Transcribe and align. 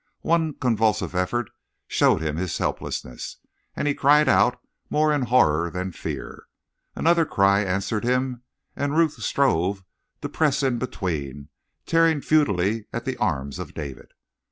One 0.23 0.55
convulsive 0.55 1.13
effort 1.13 1.51
showed 1.87 2.23
him 2.23 2.35
his 2.37 2.57
helplessness, 2.57 3.37
and 3.75 3.87
he 3.87 3.93
cried 3.93 4.27
out 4.27 4.59
more 4.89 5.13
in 5.13 5.21
horror 5.21 5.69
than 5.69 5.91
fear. 5.91 6.47
Another 6.95 7.23
cry 7.23 7.59
answered 7.63 8.03
him, 8.03 8.41
and 8.75 8.97
Ruth 8.97 9.21
strove 9.21 9.83
to 10.21 10.27
press 10.27 10.63
in 10.63 10.79
between, 10.79 11.49
tearing 11.85 12.19
futilely 12.19 12.87
at 12.91 13.05
the 13.05 13.15
arms 13.17 13.59
of 13.59 13.75
David. 13.75 14.13